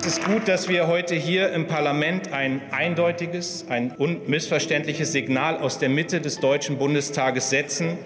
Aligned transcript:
Es 0.00 0.18
ist 0.18 0.24
gut, 0.24 0.48
dass 0.48 0.68
wir 0.68 0.86
heute 0.86 1.14
hier 1.14 1.52
im 1.52 1.66
Parlament 1.66 2.32
ein 2.32 2.62
eindeutiges, 2.70 3.66
ein 3.68 3.92
unmissverständliches 3.92 5.12
Signal 5.12 5.58
aus 5.58 5.78
der 5.78 5.88
Mitte 5.88 6.20
des 6.20 6.40
Deutschen 6.40 6.78
Bundestages 6.78 7.50
setzen. 7.50 7.98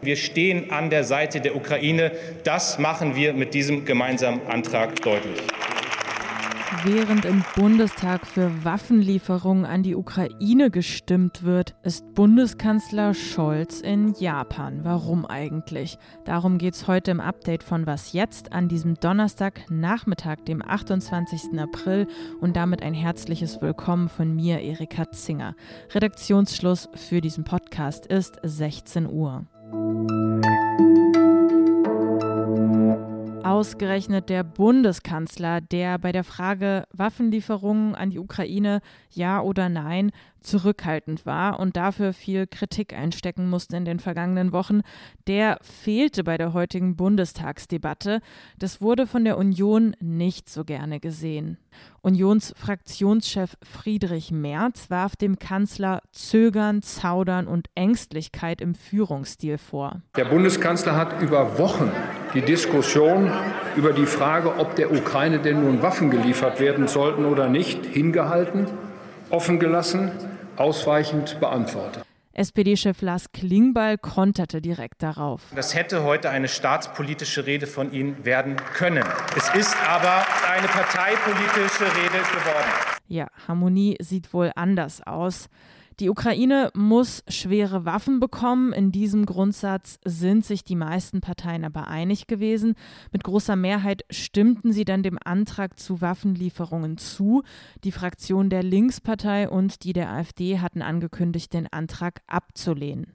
Wir 0.00 0.16
stehen 0.16 0.72
an 0.72 0.90
der 0.90 1.04
Seite 1.04 1.40
der 1.40 1.54
Ukraine. 1.54 2.10
Das 2.42 2.78
machen 2.78 3.14
wir 3.14 3.34
mit 3.34 3.54
diesem 3.54 3.84
gemeinsamen 3.84 4.44
Antrag 4.48 5.00
deutlich. 5.02 5.40
Während 6.84 7.24
im 7.26 7.44
Bundestag 7.54 8.26
für 8.26 8.64
Waffenlieferungen 8.64 9.64
an 9.64 9.84
die 9.84 9.94
Ukraine 9.94 10.68
gestimmt 10.68 11.44
wird, 11.44 11.76
ist 11.84 12.12
Bundeskanzler 12.14 13.14
Scholz 13.14 13.80
in 13.80 14.14
Japan. 14.14 14.80
Warum 14.82 15.24
eigentlich? 15.24 15.96
Darum 16.24 16.58
geht 16.58 16.74
es 16.74 16.88
heute 16.88 17.12
im 17.12 17.20
Update 17.20 17.62
von 17.62 17.86
Was 17.86 18.12
jetzt 18.12 18.52
an 18.52 18.66
diesem 18.66 18.96
Donnerstagnachmittag, 18.96 20.38
dem 20.48 20.60
28. 20.60 21.56
April 21.56 22.08
und 22.40 22.56
damit 22.56 22.82
ein 22.82 22.94
herzliches 22.94 23.62
Willkommen 23.62 24.08
von 24.08 24.34
mir, 24.34 24.60
Erika 24.60 25.08
Zinger. 25.12 25.54
Redaktionsschluss 25.94 26.88
für 26.96 27.20
diesen 27.20 27.44
Podcast 27.44 28.06
ist 28.06 28.40
16 28.42 29.08
Uhr. 29.08 29.46
Ausgerechnet 33.62 34.28
der 34.28 34.42
Bundeskanzler, 34.42 35.60
der 35.60 35.96
bei 35.96 36.10
der 36.10 36.24
Frage 36.24 36.82
Waffenlieferungen 36.92 37.94
an 37.94 38.10
die 38.10 38.18
Ukraine 38.18 38.80
ja 39.08 39.40
oder 39.40 39.68
nein 39.68 40.10
zurückhaltend 40.40 41.26
war 41.26 41.60
und 41.60 41.76
dafür 41.76 42.12
viel 42.12 42.48
Kritik 42.48 42.92
einstecken 42.92 43.48
musste 43.48 43.76
in 43.76 43.84
den 43.84 44.00
vergangenen 44.00 44.50
Wochen, 44.50 44.80
der 45.28 45.58
fehlte 45.62 46.24
bei 46.24 46.36
der 46.38 46.54
heutigen 46.54 46.96
Bundestagsdebatte. 46.96 48.20
Das 48.58 48.80
wurde 48.80 49.06
von 49.06 49.24
der 49.24 49.38
Union 49.38 49.94
nicht 50.00 50.48
so 50.48 50.64
gerne 50.64 50.98
gesehen. 50.98 51.56
Unionsfraktionschef 52.00 53.56
Friedrich 53.62 54.32
Merz 54.32 54.90
warf 54.90 55.14
dem 55.14 55.38
Kanzler 55.38 56.02
Zögern, 56.10 56.82
Zaudern 56.82 57.46
und 57.46 57.68
Ängstlichkeit 57.76 58.60
im 58.60 58.74
Führungsstil 58.74 59.56
vor. 59.56 60.02
Der 60.16 60.24
Bundeskanzler 60.24 60.96
hat 60.96 61.22
über 61.22 61.58
Wochen 61.58 61.92
die 62.34 62.42
Diskussion 62.42 63.30
über 63.76 63.92
die 63.92 64.06
Frage, 64.06 64.58
ob 64.58 64.74
der 64.76 64.92
Ukraine 64.92 65.38
denn 65.38 65.60
nun 65.62 65.82
Waffen 65.82 66.10
geliefert 66.10 66.60
werden 66.60 66.88
sollten 66.88 67.24
oder 67.24 67.48
nicht, 67.48 67.84
hingehalten, 67.84 68.66
offen 69.30 69.58
gelassen, 69.58 70.10
ausweichend 70.56 71.40
beantwortet. 71.40 72.04
SPD-Chef 72.34 73.02
Lars 73.02 73.32
Klingbeil 73.32 73.98
konterte 73.98 74.62
direkt 74.62 75.02
darauf. 75.02 75.42
Das 75.54 75.74
hätte 75.74 76.02
heute 76.02 76.30
eine 76.30 76.48
staatspolitische 76.48 77.44
Rede 77.44 77.66
von 77.66 77.92
Ihnen 77.92 78.24
werden 78.24 78.56
können. 78.56 79.04
Es 79.36 79.54
ist 79.54 79.76
aber 79.86 80.24
eine 80.50 80.66
parteipolitische 80.66 81.84
Rede 81.84 82.22
geworden. 82.22 82.70
Ja, 83.08 83.26
Harmonie 83.46 83.98
sieht 84.00 84.32
wohl 84.32 84.50
anders 84.56 85.06
aus. 85.06 85.50
Die 86.02 86.10
Ukraine 86.10 86.72
muss 86.74 87.22
schwere 87.28 87.84
Waffen 87.84 88.18
bekommen. 88.18 88.72
In 88.72 88.90
diesem 88.90 89.24
Grundsatz 89.24 90.00
sind 90.04 90.44
sich 90.44 90.64
die 90.64 90.74
meisten 90.74 91.20
Parteien 91.20 91.64
aber 91.64 91.86
einig 91.86 92.26
gewesen. 92.26 92.74
Mit 93.12 93.22
großer 93.22 93.54
Mehrheit 93.54 94.02
stimmten 94.10 94.72
sie 94.72 94.84
dann 94.84 95.04
dem 95.04 95.16
Antrag 95.24 95.78
zu 95.78 96.00
Waffenlieferungen 96.00 96.98
zu. 96.98 97.44
Die 97.84 97.92
Fraktion 97.92 98.50
der 98.50 98.64
Linkspartei 98.64 99.48
und 99.48 99.84
die 99.84 99.92
der 99.92 100.10
AfD 100.10 100.58
hatten 100.58 100.82
angekündigt, 100.82 101.52
den 101.52 101.72
Antrag 101.72 102.22
abzulehnen. 102.26 103.14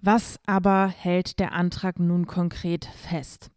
Was 0.00 0.40
aber 0.46 0.88
hält 0.88 1.38
der 1.38 1.52
Antrag 1.52 1.98
nun 1.98 2.26
konkret 2.26 2.86
fest? 2.86 3.50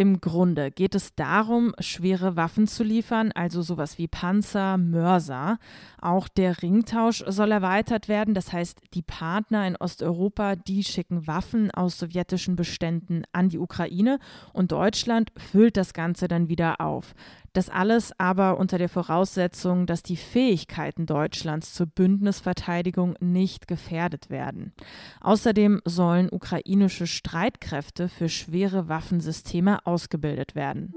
Im 0.00 0.22
Grunde 0.22 0.70
geht 0.70 0.94
es 0.94 1.14
darum, 1.14 1.74
schwere 1.78 2.34
Waffen 2.34 2.66
zu 2.66 2.82
liefern, 2.82 3.32
also 3.32 3.60
sowas 3.60 3.98
wie 3.98 4.08
Panzer, 4.08 4.78
Mörser. 4.78 5.58
Auch 6.00 6.26
der 6.26 6.62
Ringtausch 6.62 7.22
soll 7.26 7.52
erweitert 7.52 8.08
werden. 8.08 8.32
Das 8.32 8.50
heißt, 8.50 8.80
die 8.94 9.02
Partner 9.02 9.66
in 9.66 9.76
Osteuropa, 9.76 10.56
die 10.56 10.84
schicken 10.84 11.26
Waffen 11.26 11.70
aus 11.70 11.98
sowjetischen 11.98 12.56
Beständen 12.56 13.24
an 13.32 13.50
die 13.50 13.58
Ukraine 13.58 14.20
und 14.54 14.72
Deutschland 14.72 15.32
füllt 15.36 15.76
das 15.76 15.92
Ganze 15.92 16.28
dann 16.28 16.48
wieder 16.48 16.80
auf. 16.80 17.14
Das 17.52 17.68
alles 17.68 18.12
aber 18.18 18.58
unter 18.58 18.78
der 18.78 18.88
Voraussetzung, 18.88 19.86
dass 19.86 20.02
die 20.02 20.16
Fähigkeiten 20.16 21.06
Deutschlands 21.06 21.74
zur 21.74 21.86
Bündnisverteidigung 21.86 23.16
nicht 23.20 23.66
gefährdet 23.66 24.30
werden. 24.30 24.72
Außerdem 25.20 25.80
sollen 25.84 26.28
ukrainische 26.30 27.06
Streitkräfte 27.06 28.08
für 28.08 28.28
schwere 28.28 28.88
Waffensysteme 28.88 29.84
ausgebildet 29.84 30.54
werden. 30.54 30.94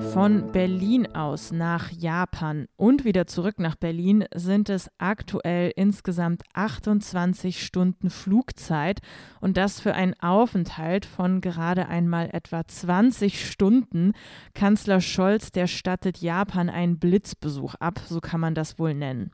Von 0.00 0.52
Berlin 0.52 1.14
aus 1.14 1.52
nach 1.52 1.90
Japan 1.90 2.66
und 2.76 3.04
wieder 3.04 3.26
zurück 3.26 3.58
nach 3.58 3.74
Berlin 3.76 4.24
sind 4.34 4.68
es 4.68 4.88
aktuell 4.98 5.72
insgesamt 5.74 6.42
28 6.54 7.64
Stunden 7.64 8.10
Flugzeit 8.10 9.00
und 9.40 9.56
das 9.56 9.80
für 9.80 9.94
einen 9.94 10.14
Aufenthalt 10.20 11.04
von 11.04 11.40
gerade 11.40 11.88
einmal 11.88 12.30
etwa 12.32 12.66
20 12.66 13.50
Stunden. 13.50 14.12
Kanzler 14.54 15.00
Scholz, 15.00 15.50
der 15.50 15.66
stattet 15.66 16.18
Japan 16.18 16.70
einen 16.70 16.98
Blitzbesuch 16.98 17.74
ab, 17.76 18.00
so 18.06 18.20
kann 18.20 18.40
man 18.40 18.54
das 18.54 18.78
wohl 18.78 18.94
nennen. 18.94 19.32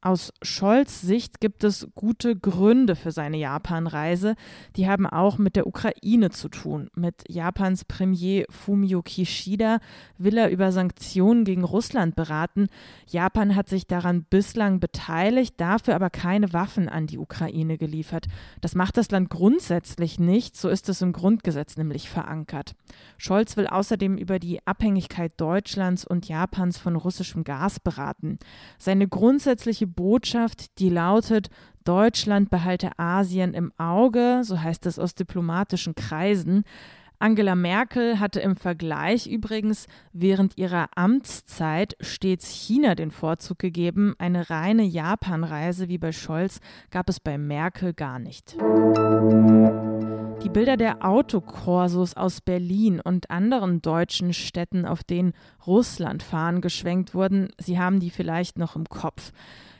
Aus 0.00 0.32
Scholz 0.42 1.00
Sicht 1.00 1.40
gibt 1.40 1.62
es 1.62 1.88
gute 1.94 2.36
Gründe 2.36 2.96
für 2.96 3.12
seine 3.12 3.36
Japanreise. 3.36 4.34
Die 4.76 4.88
haben 4.88 5.06
auch 5.06 5.38
mit 5.38 5.56
der 5.56 5.66
Ukraine 5.66 6.30
zu 6.30 6.48
tun. 6.48 6.90
Mit 6.96 7.22
Japans 7.28 7.84
Premier 7.84 8.44
Fumio 8.50 9.02
Kishida 9.02 9.78
will 10.18 10.36
er 10.36 10.50
über 10.50 10.72
Sanktionen 10.72 11.44
gegen 11.44 11.64
Russland 11.64 12.16
beraten. 12.16 12.68
Japan 13.08 13.56
hat 13.56 13.68
sich 13.68 13.86
daran 13.86 14.24
bislang 14.24 14.80
beteiligt, 14.80 15.54
dafür 15.58 15.94
aber 15.94 16.10
keine 16.10 16.52
Waffen 16.52 16.88
an 16.88 17.06
die 17.06 17.18
Ukraine 17.18 17.78
geliefert. 17.78 18.26
Das 18.60 18.74
macht 18.74 18.96
das 18.96 19.10
Land 19.10 19.30
grundsätzlich 19.30 20.18
nicht, 20.18 20.56
so 20.56 20.68
ist 20.68 20.88
es 20.88 21.02
im 21.02 21.12
Grundgesetz 21.12 21.76
nämlich 21.76 22.08
verankert. 22.08 22.74
Scholz 23.18 23.56
will 23.56 23.66
außerdem 23.66 24.16
über 24.16 24.38
die 24.38 24.66
Abhängigkeit 24.66 25.32
Deutschlands 25.36 26.04
und 26.04 26.28
Japans 26.28 26.78
von 26.78 26.96
russischem 26.96 27.44
Gas 27.44 27.80
beraten. 27.80 28.38
Seine 28.78 29.08
grundsätzliche 29.08 29.86
Botschaft, 29.86 30.78
die 30.78 30.90
lautet, 30.90 31.48
Deutschland 31.84 32.50
behalte 32.50 32.90
Asien 32.98 33.54
im 33.54 33.72
Auge, 33.76 34.42
so 34.44 34.60
heißt 34.60 34.86
es 34.86 34.98
aus 34.98 35.14
diplomatischen 35.14 35.94
Kreisen. 35.94 36.64
Angela 37.22 37.54
Merkel 37.54 38.18
hatte 38.18 38.40
im 38.40 38.56
Vergleich 38.56 39.28
übrigens 39.28 39.86
während 40.12 40.58
ihrer 40.58 40.88
Amtszeit 40.96 41.94
stets 42.00 42.48
China 42.48 42.96
den 42.96 43.12
Vorzug 43.12 43.60
gegeben. 43.60 44.16
Eine 44.18 44.50
reine 44.50 44.82
Japanreise 44.82 45.88
wie 45.88 45.98
bei 45.98 46.10
Scholz 46.10 46.58
gab 46.90 47.08
es 47.08 47.20
bei 47.20 47.38
Merkel 47.38 47.94
gar 47.94 48.18
nicht. 48.18 48.56
Die 50.42 50.48
Bilder 50.48 50.76
der 50.76 51.04
Autokorsos 51.04 52.14
aus 52.14 52.40
Berlin 52.40 53.00
und 53.00 53.30
anderen 53.30 53.80
deutschen 53.82 54.32
Städten, 54.32 54.84
auf 54.84 55.04
denen 55.04 55.32
Russlandfahnen 55.64 56.60
geschwenkt 56.60 57.14
wurden, 57.14 57.50
Sie 57.56 57.78
haben 57.78 58.00
die 58.00 58.10
vielleicht 58.10 58.58
noch 58.58 58.74
im 58.74 58.88
Kopf. 58.88 59.30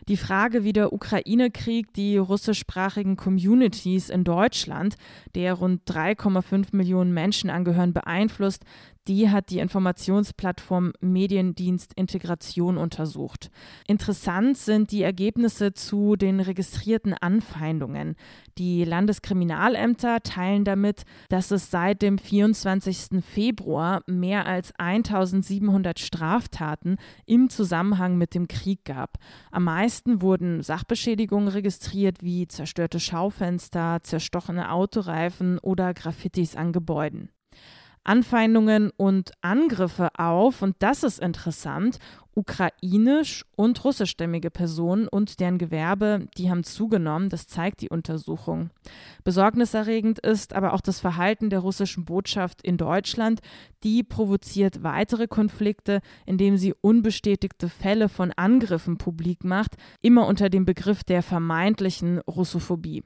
Die 0.09 0.17
Frage, 0.17 0.65
wie 0.65 0.73
der 0.73 0.93
Ukraine-Krieg 0.93 1.93
die 1.95 2.17
russischsprachigen 2.17 3.17
Communities 3.17 4.11
in 4.11 4.25
Deutschland, 4.25 4.97
der 5.35 5.55
rund 5.55 5.83
3,5 5.89 6.75
Millionen 6.77 7.15
Menschen 7.15 7.51
angehören, 7.51 7.93
beeinflusst, 7.93 8.65
die 9.09 9.31
hat 9.31 9.51
die 9.51 9.59
Informationsplattform 9.59 10.93
Mediendienst 11.01 11.93
Integration 11.95 12.79
untersucht. 12.79 13.51
Interessant 13.87 14.57
sind 14.57 14.93
die 14.93 15.03
Ergebnisse 15.03 15.73
zu 15.73 16.15
den 16.15 16.39
registrierten 16.39 17.15
Anfeindungen. 17.15 18.15
Die 18.59 18.85
Landeskriminalämter 18.85 20.21
teilen 20.23 20.65
damit, 20.65 21.03
dass 21.31 21.51
es 21.51 21.71
seit 21.71 22.01
dem 22.03 22.19
24. 22.19 23.25
Februar 23.25 24.03
mehr 24.07 24.47
als 24.47 24.73
1700 24.79 25.99
Straftaten 25.99 26.97
im 27.27 27.51
Zusammenhang 27.51 28.19
mit 28.19 28.35
dem 28.35 28.47
Krieg 28.47 28.85
gab. 28.85 29.19
Am 29.51 29.65
meisten 29.65 29.92
wurden 30.05 30.63
Sachbeschädigungen 30.63 31.49
registriert 31.49 32.23
wie 32.23 32.49
zerstörte 32.49 33.01
Schaufenster, 33.01 33.99
zerstochene 34.03 34.73
Autoreifen 34.73 35.59
oder 35.59 35.95
Graffitis 35.95 36.57
an 36.57 36.73
Gebäuden. 36.73 37.31
Anfeindungen 38.05 38.91
und 38.97 39.33
Angriffe 39.41 40.09
auf, 40.19 40.63
und 40.63 40.77
das 40.81 41.03
ist 41.03 41.21
interessant, 41.21 41.99
ukrainisch 42.35 43.45
und 43.57 43.85
russischstämmige 43.85 44.51
Personen 44.51 45.07
und 45.07 45.39
deren 45.41 45.59
Gewerbe, 45.59 46.29
die 46.39 46.51
haben 46.51 46.65
zugenommen, 46.65 47.29
das 47.29 47.47
zeigt 47.47 47.83
die 47.83 47.91
Untersuchung. 47.91 48.71
Besorgniserregend 49.23 50.19
ist 50.19 50.55
aber 50.55 50.73
auch 50.73 50.81
das 50.81 51.01
Verhalten 51.01 51.51
der 51.51 51.61
russischen 51.61 52.05
Botschaft 52.05 52.63
in 52.63 52.77
Deutschland, 52.77 53.41
die 53.83 54.03
provoziert 54.03 54.83
weitere 54.83 55.27
Konflikte, 55.27 56.01
indem 56.25 56.57
sie 56.57 56.75
unbestätigte 56.81 57.69
Fälle 57.69 58.09
von 58.09 58.33
Angriffen 58.33 58.99
publik 58.99 59.45
macht, 59.45 59.77
immer 60.01 60.27
unter 60.27 60.49
dem 60.49 60.65
Begriff 60.65 61.05
der 61.05 61.23
vermeintlichen 61.23 62.21
Russophobie. 62.21 63.05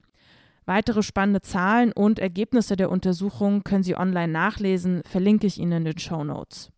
Weitere 0.68 1.04
spannende 1.04 1.42
Zahlen 1.42 1.92
und 1.92 2.18
Ergebnisse 2.18 2.74
der 2.74 2.90
Untersuchung 2.90 3.62
können 3.62 3.84
Sie 3.84 3.96
online 3.96 4.32
nachlesen, 4.32 5.00
verlinke 5.06 5.46
ich 5.46 5.58
Ihnen 5.58 5.70
in 5.70 5.84
den 5.84 5.98
Show 5.98 6.24
Notes. 6.24 6.72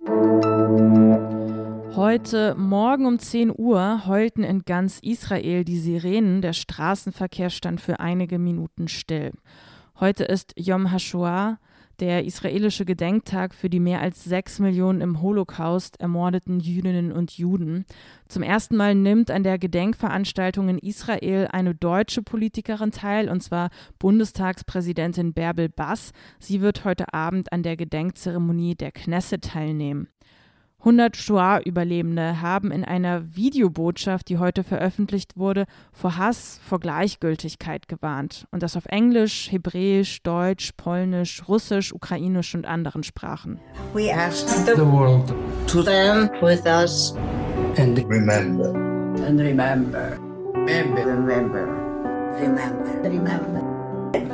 Heute 1.97 2.55
Morgen 2.55 3.07
um 3.07 3.19
10 3.19 3.51
Uhr 3.57 4.07
heulten 4.07 4.45
in 4.45 4.67
ganz 4.67 4.99
Israel 5.01 5.65
die 5.65 5.79
Sirenen. 5.79 6.43
Der 6.43 6.53
Straßenverkehr 6.53 7.49
stand 7.49 7.81
für 7.81 7.99
einige 7.99 8.39
Minuten 8.39 8.89
still. 8.89 9.33
Heute 9.99 10.25
ist 10.25 10.53
Yom 10.59 10.93
HaShoah, 10.93 11.59
der 12.01 12.25
israelische 12.25 12.85
Gedenktag 12.85 13.55
für 13.55 13.69
die 13.69 13.81
mehr 13.81 14.01
als 14.01 14.25
sechs 14.25 14.59
Millionen 14.59 15.01
im 15.01 15.21
Holocaust 15.21 16.01
ermordeten 16.01 16.61
Jüdinnen 16.61 17.13
und 17.13 17.37
Juden. 17.37 17.85
Zum 18.29 18.43
ersten 18.43 18.77
Mal 18.77 18.95
nimmt 18.95 19.31
an 19.31 19.43
der 19.43 19.59
Gedenkveranstaltung 19.59 20.69
in 20.69 20.79
Israel 20.79 21.49
eine 21.51 21.75
deutsche 21.75 22.23
Politikerin 22.23 22.91
teil, 22.91 23.29
und 23.29 23.43
zwar 23.43 23.71
Bundestagspräsidentin 23.99 25.33
Bärbel 25.33 25.69
Bass. 25.69 26.13
Sie 26.39 26.61
wird 26.61 26.85
heute 26.85 27.13
Abend 27.13 27.53
an 27.53 27.63
der 27.63 27.77
Gedenkzeremonie 27.77 28.75
der 28.75 28.93
Knesset 28.93 29.45
teilnehmen. 29.45 30.09
100 30.81 31.17
Shoah-Überlebende 31.17 32.41
haben 32.41 32.71
in 32.71 32.85
einer 32.85 33.35
Videobotschaft, 33.35 34.29
die 34.29 34.39
heute 34.39 34.63
veröffentlicht 34.63 35.37
wurde, 35.37 35.67
vor 35.93 36.17
Hass, 36.17 36.61
vor 36.63 36.79
Gleichgültigkeit 36.79 37.89
gewarnt. 37.89 38.47
Und 38.53 38.63
das 38.63 38.77
auf 38.77 38.87
Englisch, 38.87 39.51
Hebräisch, 39.51 40.23
Deutsch, 40.23 40.73
Polnisch, 40.77 41.43
Russisch, 41.49 41.93
Ukrainisch 41.93 42.55
und 42.55 42.67
anderen 42.67 43.03
Sprachen. 43.03 43.59
We 43.93 44.15
ask 44.15 44.49
the 44.49 44.81
world 44.81 45.35
to 45.67 45.83
stand 45.83 46.31
with 46.41 46.65
us 46.65 47.15
and 47.77 47.99
remember. 48.09 48.89
and 49.29 49.41
remember. 49.41 50.17
Remember. 50.55 51.05
Remember. 51.05 51.67
Remember. 52.41 52.99
Remember. 53.13 53.63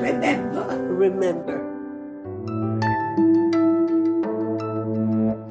Remember. 0.00 0.64
Remember. 0.98 1.60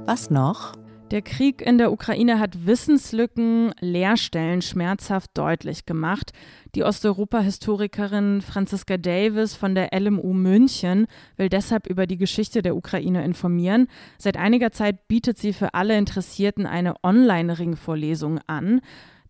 Was 0.06 0.30
noch? 0.30 0.74
Der 1.14 1.22
Krieg 1.22 1.62
in 1.62 1.78
der 1.78 1.92
Ukraine 1.92 2.40
hat 2.40 2.66
Wissenslücken, 2.66 3.72
Leerstellen 3.80 4.64
schmerzhaft 4.64 5.30
deutlich 5.36 5.86
gemacht. 5.86 6.32
Die 6.74 6.84
Osteuropa-Historikerin 6.84 8.42
Franziska 8.42 8.98
Davis 8.98 9.54
von 9.54 9.76
der 9.76 9.90
LMU 9.94 10.34
München 10.34 11.06
will 11.38 11.50
deshalb 11.50 11.86
über 11.86 12.08
die 12.08 12.18
Geschichte 12.18 12.64
der 12.64 12.76
Ukraine 12.76 13.24
informieren. 13.24 13.90
Seit 14.18 14.38
einiger 14.38 14.72
Zeit 14.72 15.08
bietet 15.08 15.38
sie 15.38 15.54
für 15.54 15.76
alle 15.76 16.00
Interessierten 16.00 16.66
eine 16.66 16.96
Online-Ringvorlesung 17.04 18.40
an. 18.48 18.82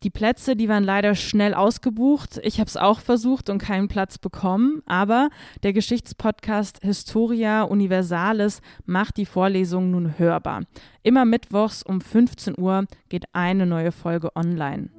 Die 0.03 0.09
Plätze, 0.09 0.57
die 0.57 0.67
waren 0.67 0.83
leider 0.83 1.15
schnell 1.15 1.53
ausgebucht. 1.53 2.39
Ich 2.43 2.59
habe 2.59 2.67
es 2.67 2.75
auch 2.75 2.99
versucht 2.99 3.49
und 3.49 3.59
keinen 3.59 3.87
Platz 3.87 4.17
bekommen. 4.17 4.81
Aber 4.85 5.29
der 5.63 5.71
Geschichtspodcast 5.71 6.79
Historia 6.81 7.63
Universalis 7.63 8.61
macht 8.85 9.15
die 9.15 9.25
Vorlesung 9.25 9.91
nun 9.91 10.17
hörbar. 10.17 10.63
Immer 11.03 11.23
mittwochs 11.23 11.83
um 11.83 12.01
15 12.01 12.55
Uhr 12.57 12.85
geht 13.07 13.25
eine 13.31 13.65
neue 13.65 13.93
Folge 13.93 14.35
online. 14.35 14.89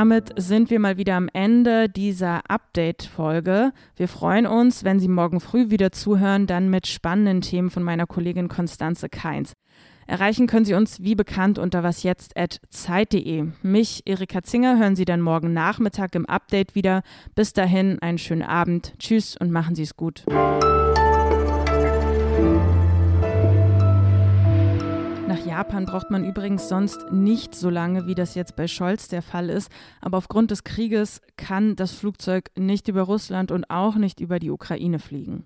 Damit 0.00 0.32
sind 0.36 0.70
wir 0.70 0.80
mal 0.80 0.96
wieder 0.96 1.14
am 1.14 1.28
Ende 1.30 1.90
dieser 1.90 2.40
Update-Folge. 2.48 3.72
Wir 3.96 4.08
freuen 4.08 4.46
uns, 4.46 4.82
wenn 4.82 4.98
Sie 4.98 5.08
morgen 5.08 5.40
früh 5.40 5.68
wieder 5.68 5.92
zuhören, 5.92 6.46
dann 6.46 6.70
mit 6.70 6.86
spannenden 6.86 7.42
Themen 7.42 7.68
von 7.68 7.82
meiner 7.82 8.06
Kollegin 8.06 8.48
Konstanze 8.48 9.10
Keins. 9.10 9.52
Erreichen 10.06 10.46
können 10.46 10.64
Sie 10.64 10.72
uns 10.72 11.02
wie 11.02 11.14
bekannt 11.14 11.58
unter 11.58 11.82
wasjetzt.zeit.de. 11.82 13.48
Mich, 13.60 14.00
Erika 14.06 14.42
Zinger, 14.42 14.78
hören 14.78 14.96
Sie 14.96 15.04
dann 15.04 15.20
morgen 15.20 15.52
Nachmittag 15.52 16.14
im 16.14 16.24
Update 16.24 16.74
wieder. 16.74 17.02
Bis 17.34 17.52
dahin 17.52 18.00
einen 18.00 18.16
schönen 18.16 18.40
Abend. 18.40 18.94
Tschüss 18.98 19.36
und 19.36 19.50
machen 19.50 19.74
Sie 19.74 19.82
es 19.82 19.96
gut. 19.96 20.24
Japan 25.60 25.84
braucht 25.84 26.10
man 26.10 26.24
übrigens 26.24 26.70
sonst 26.70 27.12
nicht 27.12 27.54
so 27.54 27.68
lange, 27.68 28.06
wie 28.06 28.14
das 28.14 28.34
jetzt 28.34 28.56
bei 28.56 28.66
Scholz 28.66 29.08
der 29.08 29.20
Fall 29.20 29.50
ist. 29.50 29.70
Aber 30.00 30.16
aufgrund 30.16 30.50
des 30.50 30.64
Krieges 30.64 31.20
kann 31.36 31.76
das 31.76 31.92
Flugzeug 31.92 32.50
nicht 32.56 32.88
über 32.88 33.02
Russland 33.02 33.50
und 33.50 33.68
auch 33.68 33.96
nicht 33.96 34.20
über 34.20 34.38
die 34.38 34.50
Ukraine 34.50 34.98
fliegen. 34.98 35.44